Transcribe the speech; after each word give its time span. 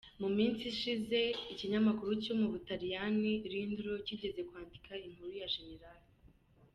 Mu 0.21 0.29
minsi 0.37 0.61
ishize 0.73 1.19
ikinyamakuru 1.51 2.11
cyo 2.23 2.33
mu 2.39 2.47
Butaliyani, 2.53 3.31
Lindro, 3.51 3.93
cyigeze 4.05 4.41
kwandika 4.49 4.91
inkuru 5.07 5.31
ya 5.41 5.47
Gen. 5.53 5.79